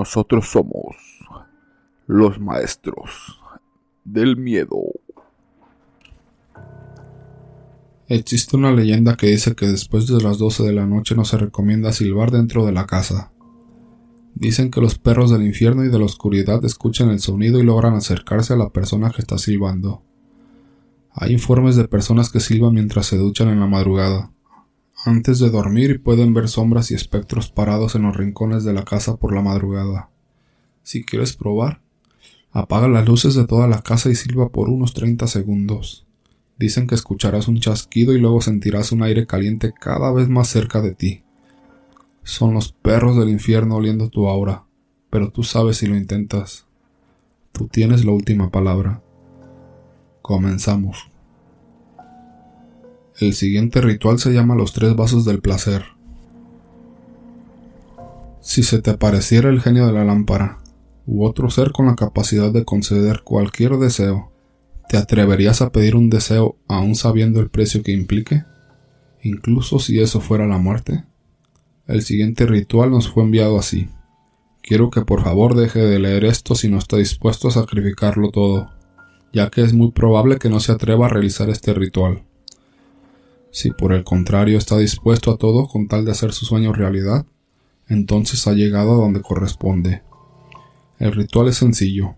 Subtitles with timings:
[0.00, 0.96] Nosotros somos
[2.06, 3.38] los maestros
[4.02, 4.78] del miedo.
[8.08, 11.36] Existe una leyenda que dice que después de las 12 de la noche no se
[11.36, 13.30] recomienda silbar dentro de la casa.
[14.34, 17.92] Dicen que los perros del infierno y de la oscuridad escuchan el sonido y logran
[17.92, 20.02] acercarse a la persona que está silbando.
[21.12, 24.32] Hay informes de personas que silban mientras se duchan en la madrugada,
[25.04, 29.16] antes de dormir pueden ver sombras y espectros parados en los rincones de la casa
[29.16, 30.10] por la madrugada.
[30.82, 31.80] Si quieres probar,
[32.52, 36.06] apaga las luces de toda la casa y silba por unos 30 segundos.
[36.58, 40.82] Dicen que escucharás un chasquido y luego sentirás un aire caliente cada vez más cerca
[40.82, 41.22] de ti.
[42.22, 44.64] Son los perros del infierno oliendo tu aura,
[45.08, 46.66] pero tú sabes si lo intentas.
[47.52, 49.02] Tú tienes la última palabra.
[50.20, 51.09] Comenzamos.
[53.20, 55.84] El siguiente ritual se llama los tres vasos del placer.
[58.40, 60.58] Si se te apareciera el genio de la lámpara,
[61.06, 64.30] u otro ser con la capacidad de conceder cualquier deseo,
[64.90, 68.42] ¿Te atreverías a pedir un deseo aún sabiendo el precio que implique?
[69.22, 71.04] Incluso si eso fuera la muerte.
[71.86, 73.88] El siguiente ritual nos fue enviado así.
[74.62, 78.72] Quiero que por favor deje de leer esto si no está dispuesto a sacrificarlo todo,
[79.32, 82.24] ya que es muy probable que no se atreva a realizar este ritual.
[83.50, 87.26] Si por el contrario está dispuesto a todo con tal de hacer su sueño realidad,
[87.88, 90.02] entonces ha llegado a donde corresponde.
[90.98, 92.14] El ritual es sencillo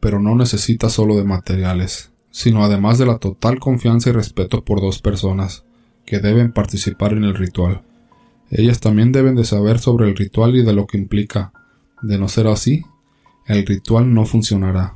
[0.00, 4.80] pero no necesita solo de materiales, sino además de la total confianza y respeto por
[4.80, 5.64] dos personas
[6.04, 7.82] que deben participar en el ritual.
[8.50, 11.52] Ellas también deben de saber sobre el ritual y de lo que implica.
[12.00, 12.84] De no ser así,
[13.46, 14.94] el ritual no funcionará.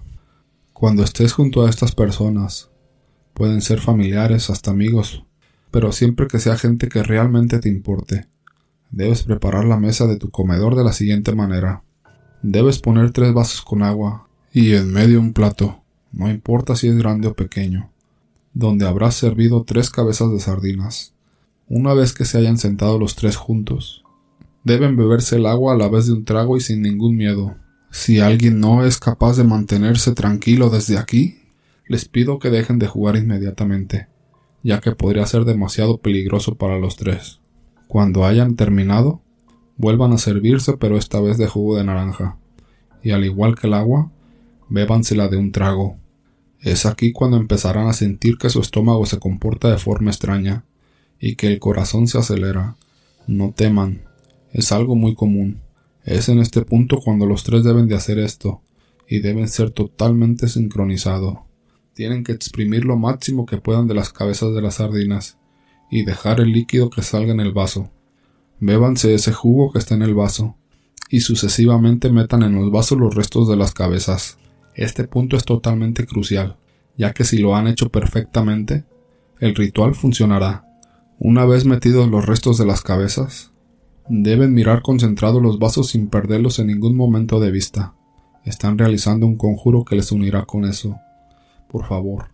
[0.73, 2.71] Cuando estés junto a estas personas,
[3.35, 5.25] pueden ser familiares, hasta amigos,
[5.73, 8.29] pero siempre que sea gente que realmente te importe,
[8.93, 11.83] debes preparar la mesa de tu comedor de la siguiente manera.
[12.43, 16.97] Debes poner tres vasos con agua, y en medio un plato, no importa si es
[16.97, 17.91] grande o pequeño,
[18.53, 21.15] donde habrás servido tres cabezas de sardinas.
[21.69, 24.05] Una vez que se hayan sentado los tres juntos,
[24.65, 27.57] deben beberse el agua a la vez de un trago y sin ningún miedo.
[27.91, 31.39] Si alguien no es capaz de mantenerse tranquilo desde aquí,
[31.89, 34.09] les pido que dejen de jugar inmediatamente,
[34.63, 37.41] ya que podría ser demasiado peligroso para los tres.
[37.89, 39.21] Cuando hayan terminado,
[39.77, 42.37] vuelvan a servirse pero esta vez de jugo de naranja,
[43.03, 44.11] y al igual que el agua,
[44.69, 45.97] bébansela de un trago.
[46.61, 50.65] Es aquí cuando empezarán a sentir que su estómago se comporta de forma extraña
[51.19, 52.77] y que el corazón se acelera.
[53.27, 54.03] No teman,
[54.53, 55.59] es algo muy común.
[56.05, 58.61] Es en este punto cuando los tres deben de hacer esto,
[59.09, 61.39] y deben ser totalmente sincronizados.
[61.95, 65.39] Tienen que exprimir lo máximo que puedan de las cabezas de las sardinas,
[65.91, 67.91] y dejar el líquido que salga en el vaso.
[68.61, 70.57] Bébanse ese jugo que está en el vaso,
[71.11, 74.39] y sucesivamente metan en los vasos los restos de las cabezas.
[74.75, 76.57] Este punto es totalmente crucial,
[76.97, 78.85] ya que si lo han hecho perfectamente,
[79.39, 80.65] el ritual funcionará.
[81.19, 83.53] Una vez metidos los restos de las cabezas,
[84.09, 87.95] deben mirar concentrados los vasos sin perderlos en ningún momento de vista.
[88.45, 90.97] Están realizando un conjuro que les unirá con eso.
[91.73, 92.27] Por favor,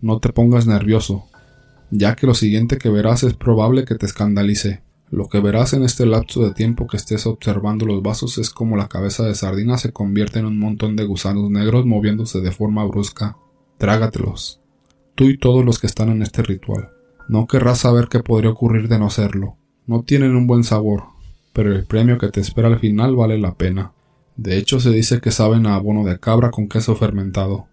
[0.00, 1.26] no te pongas nervioso,
[1.90, 4.82] ya que lo siguiente que verás es probable que te escandalice.
[5.10, 8.78] Lo que verás en este lapso de tiempo que estés observando los vasos es como
[8.78, 12.82] la cabeza de sardina se convierte en un montón de gusanos negros moviéndose de forma
[12.86, 13.36] brusca.
[13.76, 14.62] Trágatelos.
[15.14, 16.88] Tú y todos los que están en este ritual.
[17.28, 19.58] No querrás saber qué podría ocurrir de no hacerlo.
[19.86, 21.04] No tienen un buen sabor,
[21.52, 23.92] pero el premio que te espera al final vale la pena.
[24.36, 27.66] De hecho, se dice que saben a abono de cabra con queso fermentado.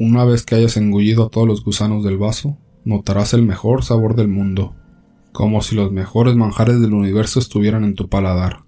[0.00, 4.16] Una vez que hayas engullido a todos los gusanos del vaso, notarás el mejor sabor
[4.16, 4.74] del mundo
[5.32, 8.64] como si los mejores manjares del universo estuvieran en tu paladar,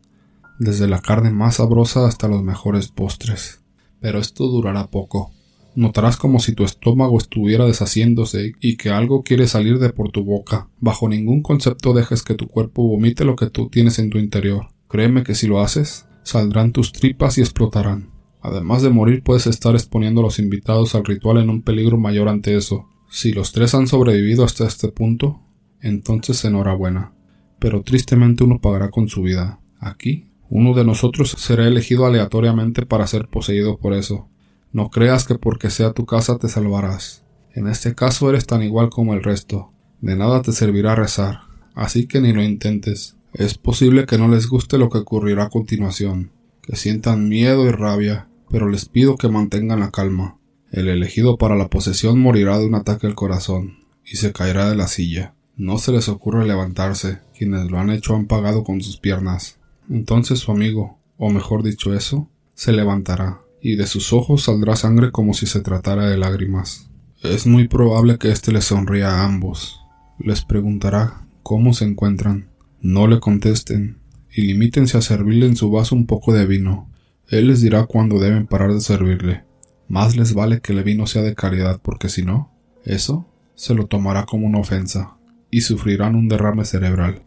[0.58, 3.62] desde la carne más sabrosa hasta los mejores postres.
[4.00, 5.32] Pero esto durará poco.
[5.74, 10.24] Notarás como si tu estómago estuviera deshaciéndose y que algo quiere salir de por tu
[10.24, 10.68] boca.
[10.80, 14.68] Bajo ningún concepto dejes que tu cuerpo vomite lo que tú tienes en tu interior.
[14.88, 18.11] Créeme que si lo haces, saldrán tus tripas y explotarán.
[18.42, 22.28] Además de morir puedes estar exponiendo a los invitados al ritual en un peligro mayor
[22.28, 22.88] ante eso.
[23.08, 25.40] Si los tres han sobrevivido hasta este punto,
[25.80, 27.12] entonces enhorabuena.
[27.60, 29.60] Pero tristemente uno pagará con su vida.
[29.78, 34.28] Aquí, uno de nosotros será elegido aleatoriamente para ser poseído por eso.
[34.72, 37.24] No creas que porque sea tu casa te salvarás.
[37.54, 39.70] En este caso eres tan igual como el resto.
[40.00, 41.42] De nada te servirá rezar,
[41.74, 43.16] así que ni lo intentes.
[43.34, 47.70] Es posible que no les guste lo que ocurrirá a continuación, que sientan miedo y
[47.70, 50.36] rabia, pero les pido que mantengan la calma.
[50.70, 54.76] El elegido para la posesión morirá de un ataque al corazón, y se caerá de
[54.76, 55.34] la silla.
[55.56, 59.58] No se les ocurre levantarse, quienes lo han hecho han pagado con sus piernas.
[59.90, 65.10] Entonces su amigo, o mejor dicho eso, se levantará, y de sus ojos saldrá sangre
[65.10, 66.90] como si se tratara de lágrimas.
[67.22, 69.80] Es muy probable que éste les sonría a ambos.
[70.18, 72.50] Les preguntará cómo se encuentran.
[72.82, 73.98] No le contesten,
[74.30, 76.91] y limítense a servirle en su vaso un poco de vino.
[77.28, 79.44] Él les dirá cuándo deben parar de servirle.
[79.88, 82.50] Más les vale que el vino sea de calidad, porque si no,
[82.84, 85.16] eso se lo tomará como una ofensa,
[85.50, 87.22] y sufrirán un derrame cerebral.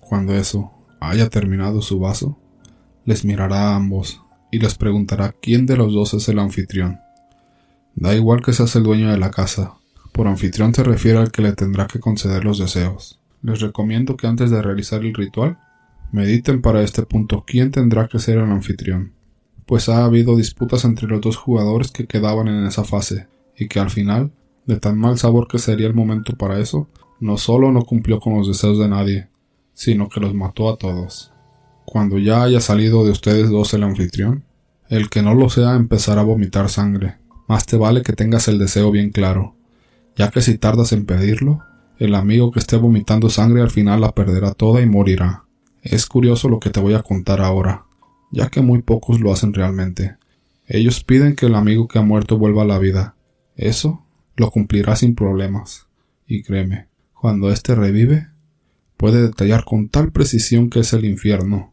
[0.00, 2.38] Cuando eso haya terminado su vaso,
[3.04, 7.00] les mirará a ambos y les preguntará quién de los dos es el anfitrión.
[7.94, 9.74] Da igual que seas el dueño de la casa,
[10.12, 13.20] por anfitrión se refiere al que le tendrá que conceder los deseos.
[13.42, 15.58] Les recomiendo que antes de realizar el ritual,
[16.12, 19.12] mediten para este punto quién tendrá que ser el anfitrión,
[19.66, 23.80] pues ha habido disputas entre los dos jugadores que quedaban en esa fase, y que
[23.80, 24.32] al final,
[24.66, 26.88] de tan mal sabor que sería el momento para eso,
[27.20, 29.28] no solo no cumplió con los deseos de nadie,
[29.72, 31.32] sino que los mató a todos.
[31.84, 34.44] Cuando ya haya salido de ustedes dos el anfitrión,
[34.88, 37.16] el que no lo sea empezará a vomitar sangre.
[37.48, 39.54] Más te vale que tengas el deseo bien claro,
[40.16, 41.60] ya que si tardas en pedirlo,
[41.98, 45.44] el amigo que esté vomitando sangre al final la perderá toda y morirá.
[45.82, 47.83] Es curioso lo que te voy a contar ahora,
[48.34, 50.16] ya que muy pocos lo hacen realmente.
[50.66, 53.16] Ellos piden que el amigo que ha muerto vuelva a la vida.
[53.54, 54.04] Eso
[54.36, 55.86] lo cumplirá sin problemas.
[56.26, 58.28] Y créeme, cuando éste revive,
[58.96, 61.72] puede detallar con tal precisión que es el infierno.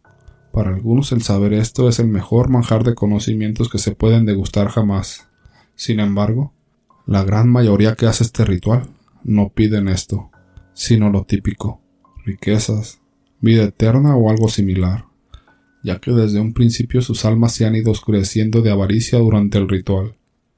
[0.54, 4.68] Para algunos el saber esto es el mejor manjar de conocimientos que se pueden degustar
[4.68, 5.30] jamás.
[5.76, 6.54] Sin embargo,
[7.08, 8.90] la gran mayoría que hace este ritual
[9.24, 10.30] no piden esto,
[10.74, 11.82] sino lo típico,
[12.24, 13.02] riquezas,
[13.40, 15.06] vida eterna o algo similar,
[15.84, 19.68] ya que desde un principio sus almas se han ido oscureciendo de avaricia durante el
[19.68, 20.16] ritual,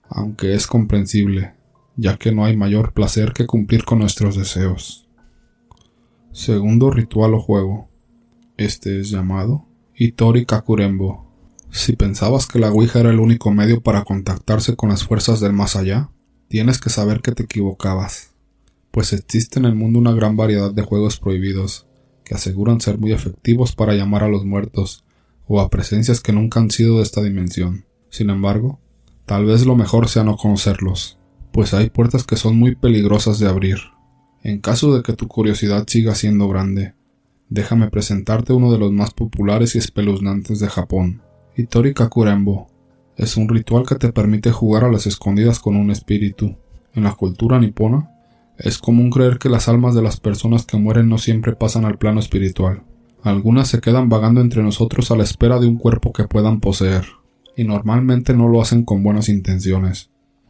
[0.10, 1.54] aunque es comprensible,
[1.96, 5.08] ya que no hay mayor placer que cumplir con nuestros deseos.
[6.32, 7.90] Segundo ritual o juego.
[8.58, 9.66] Este es llamado
[9.96, 11.32] Itori Kakurembo.
[11.70, 15.54] Si pensabas que la Ouija era el único medio para contactarse con las fuerzas del
[15.54, 16.10] más allá,
[16.48, 18.34] tienes que saber que te equivocabas,
[18.92, 21.88] pues existe en el mundo una gran variedad de juegos prohibidos,
[22.24, 25.04] que aseguran ser muy efectivos para llamar a los muertos,
[25.48, 27.86] o a presencias que nunca han sido de esta dimensión.
[28.10, 28.80] Sin embargo,
[29.26, 31.18] tal vez lo mejor sea no conocerlos,
[31.52, 33.78] pues hay puertas que son muy peligrosas de abrir.
[34.44, 36.94] En caso de que tu curiosidad siga siendo grande,
[37.50, 41.22] déjame presentarte uno de los más populares y espeluznantes de Japón.
[41.56, 42.68] Itori Kakurembo
[43.16, 46.58] es un ritual que te permite jugar a las escondidas con un espíritu.
[46.94, 48.10] En la cultura nipona,
[48.58, 51.98] es común creer que las almas de las personas que mueren no siempre pasan al
[51.98, 52.84] plano espiritual.
[53.24, 57.06] Algunas se quedan vagando entre nosotros a la espera de un cuerpo que puedan poseer,
[57.56, 60.10] y normalmente no lo hacen con buenas intenciones.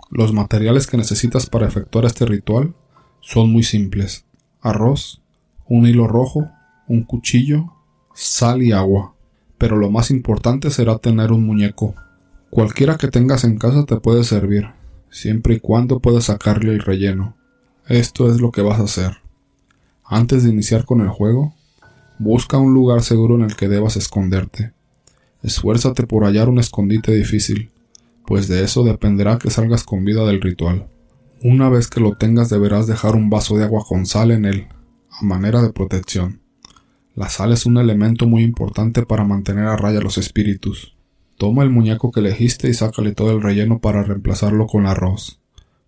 [0.10, 2.74] Los materiales que necesitas para efectuar este ritual
[3.22, 4.26] son muy simples.
[4.60, 5.22] Arroz,
[5.68, 6.50] un hilo rojo,
[6.88, 7.74] un cuchillo,
[8.16, 9.14] sal y agua.
[9.60, 11.94] Pero lo más importante será tener un muñeco.
[12.50, 14.70] Cualquiera que tengas en casa te puede servir,
[15.12, 17.36] siempre y cuando puedas sacarle el relleno.
[17.88, 19.18] Esto es lo que vas a hacer.
[20.04, 21.54] Antes de iniciar con el juego,
[22.24, 24.72] busca un lugar seguro en el que debas esconderte.
[25.44, 27.70] Esfuérzate por hallar un escondite difícil,
[28.26, 30.88] pues de eso dependerá que salgas con vida del ritual.
[31.44, 34.68] Una vez que lo tengas deberás dejar un vaso de agua con sal en él,
[35.12, 36.40] a manera de protección.
[37.16, 40.96] La sal es un elemento muy importante para mantener a raya los espíritus.
[41.38, 45.42] Toma el muñeco que elegiste y sácale todo el relleno para reemplazarlo con arroz.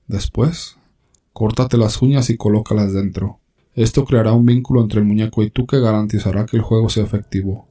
[0.07, 0.77] Después,
[1.31, 3.39] córtate las uñas y colócalas dentro.
[3.75, 7.03] Esto creará un vínculo entre el muñeco y tú que garantizará que el juego sea
[7.03, 7.67] efectivo.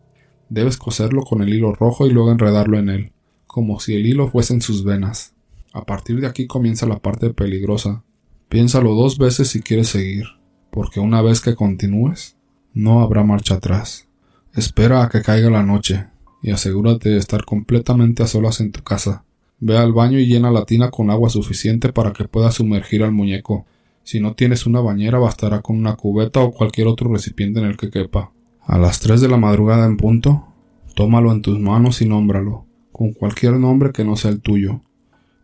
[0.49, 3.15] Debes coserlo con el hilo rojo y luego enredarlo en él
[3.55, 5.33] como si el hilo fuese en sus venas.
[5.73, 8.03] A partir de aquí comienza la parte peligrosa.
[8.49, 10.25] Piénsalo dos veces si quieres seguir,
[10.73, 12.35] porque una vez que continúes,
[12.73, 14.09] no habrá marcha atrás.
[14.55, 16.09] Espera a que caiga la noche
[16.43, 19.25] y asegúrate de estar completamente a solas en tu casa.
[19.61, 23.13] Ve al baño y llena la tina con agua suficiente para que puedas sumergir al
[23.13, 23.67] muñeco.
[24.05, 27.77] Si no tienes una bañera bastará con una cubeta o cualquier otro recipiente en el
[27.77, 28.33] que quepa.
[28.61, 30.47] A las tres de la madrugada en punto,
[30.95, 34.81] tómalo en tus manos y nómbralo con cualquier nombre que no sea el tuyo.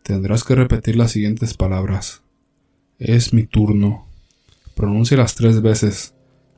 [0.05, 2.23] Tendrás que repetir las siguientes palabras.
[3.01, 4.07] Es mi turno.
[4.77, 6.15] las tres veces.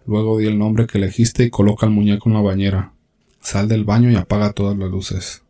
[0.07, 2.93] Luego di el nombre que elegiste y coloca el muñeco en la bañera.
[3.41, 5.45] Sal del baño y apaga todas las luces.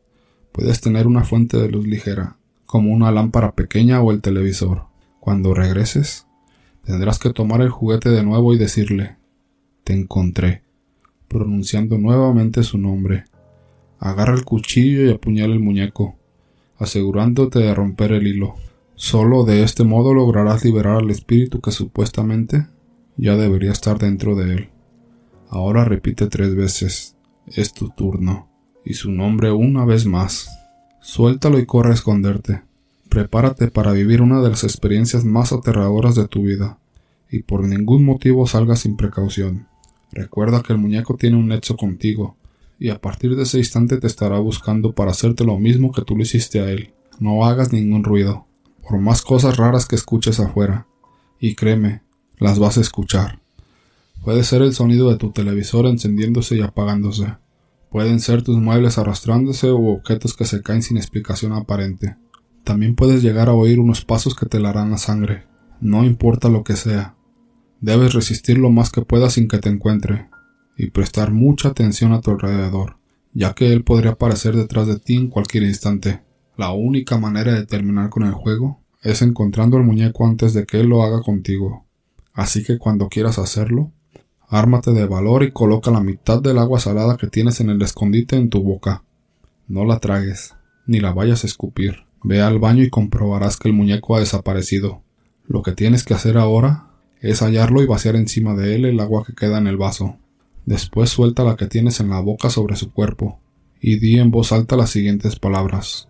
[0.53, 4.85] Puedes tener una fuente de luz ligera, como una lámpara pequeña o el televisor.
[5.19, 6.29] Cuando regreses,
[6.85, 9.17] tendrás que tomar el juguete de nuevo y decirle
[9.85, 10.63] Te encontré,
[11.29, 13.25] pronunciando nuevamente su nombre.
[13.99, 16.17] Agarra el cuchillo y apuñala el muñeco,
[16.79, 18.57] asegurándote de romper el hilo.
[18.95, 22.67] Solo de este modo lograrás liberar al espíritu que supuestamente
[23.17, 24.69] ya debería estar dentro de él.
[25.49, 27.17] Ahora repite tres veces.
[27.47, 28.49] Es tu turno.
[28.85, 30.49] Y su nombre una vez más.
[31.01, 32.63] Suéltalo y corre a esconderte.
[33.13, 36.79] Prepárate para vivir una de las experiencias más aterradoras de tu vida,
[37.31, 39.67] y por ningún motivo salgas sin precaución.
[40.13, 42.39] Recuerda que el muñeco tiene un nexo contigo,
[42.79, 46.17] y a partir de ese instante te estará buscando para hacerte lo mismo que tú
[46.17, 46.95] le hiciste a él.
[47.21, 48.47] No hagas ningún ruido,
[48.81, 50.87] por más cosas raras que escuches afuera,
[51.39, 52.01] y créeme,
[52.39, 53.43] las vas a escuchar.
[54.25, 57.27] Puede ser el sonido de tu televisor encendiéndose y apagándose.
[57.91, 62.17] Pueden ser tus muebles arrastrándose u objetos que se caen sin explicación aparente.
[62.65, 65.47] También puedes llegar a oír unos pasos que te larán la sangre.
[65.81, 67.17] No importa lo que sea.
[67.81, 70.29] Debes resistir lo más que puedas sin que te encuentre,
[70.77, 72.97] y prestar mucha atención a tu alrededor,
[73.35, 76.23] ya que él podría aparecer detrás de ti en cualquier instante.
[76.57, 80.81] La única manera de terminar con el juego es encontrando al muñeco antes de que
[80.81, 81.87] él lo haga contigo.
[82.33, 83.91] Así que cuando quieras hacerlo,
[84.49, 88.37] ármate de valor y coloca la mitad del agua salada que tienes en el escondite
[88.37, 89.03] en tu boca.
[89.67, 90.55] No la tragues,
[90.87, 92.05] ni la vayas a escupir.
[92.25, 95.03] Ve al baño y comprobarás que el muñeco ha desaparecido.
[95.47, 99.25] Lo que tienes que hacer ahora es hallarlo y vaciar encima de él el agua
[99.27, 100.17] que queda en el vaso.
[100.65, 103.41] Después suelta la que tienes en la boca sobre su cuerpo
[103.81, 106.09] y di en voz alta las siguientes palabras.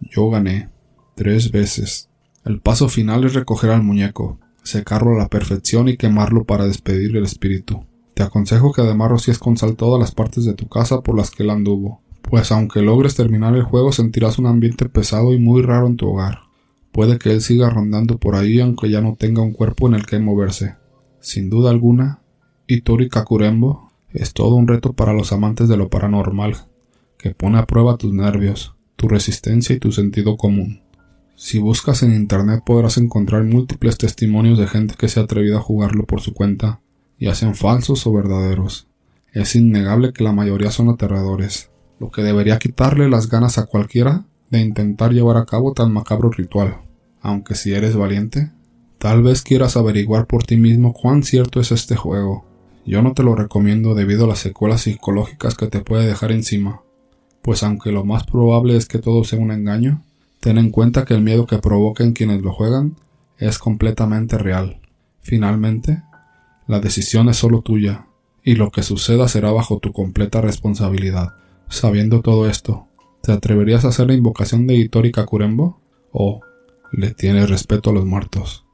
[0.00, 0.68] Yo gané.
[1.14, 2.10] Tres veces.
[2.44, 7.16] El paso final es recoger al muñeco, secarlo a la perfección y quemarlo para despedir
[7.16, 7.86] el espíritu.
[8.14, 11.30] Te aconsejo que además rocíes con sal todas las partes de tu casa por las
[11.30, 15.62] que él anduvo, pues aunque logres terminar el juego sentirás un ambiente pesado y muy
[15.62, 16.40] raro en tu hogar.
[16.92, 20.06] Puede que él siga rondando por ahí aunque ya no tenga un cuerpo en el
[20.06, 20.76] que moverse.
[21.20, 22.20] Sin duda alguna,
[22.66, 26.56] Itori Kakurembo es todo un reto para los amantes de lo paranormal,
[27.18, 30.80] que pone a prueba tus nervios, tu resistencia y tu sentido común.
[31.34, 35.62] Si buscas en internet podrás encontrar múltiples testimonios de gente que se ha atrevido a
[35.62, 36.80] jugarlo por su cuenta,
[37.20, 38.88] ya sean falsos o verdaderos.
[39.32, 44.24] Es innegable que la mayoría son aterradores, lo que debería quitarle las ganas a cualquiera
[44.50, 46.78] de intentar llevar a cabo tan macabro ritual.
[47.20, 48.52] Aunque si eres valiente,
[48.98, 52.44] tal vez quieras averiguar por ti mismo cuán cierto es este juego.
[52.84, 56.82] Yo no te lo recomiendo debido a las secuelas psicológicas que te puede dejar encima,
[57.42, 60.02] pues aunque lo más probable es que todo sea un engaño,
[60.40, 62.96] ten en cuenta que el miedo que provoquen quienes lo juegan
[63.38, 64.80] es completamente real.
[65.20, 66.02] Finalmente,
[66.68, 68.06] la decisión es solo tuya,
[68.42, 71.34] y lo que suceda será bajo tu completa responsabilidad.
[71.68, 72.86] Sabiendo todo esto,
[73.22, 75.80] ¿te atreverías a hacer la invocación de Hitori Kakurembo?
[76.12, 76.40] ¿O
[76.92, 78.65] le tienes respeto a los muertos?